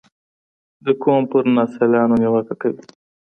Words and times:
د 0.85 0.87
قوم 1.03 1.23
پر 1.31 1.43
ناسیالانو 1.57 2.15
نیوکه 2.21 2.55
کوي 2.61 2.81